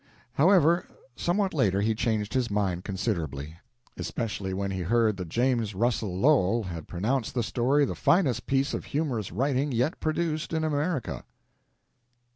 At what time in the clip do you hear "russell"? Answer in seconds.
5.75-6.17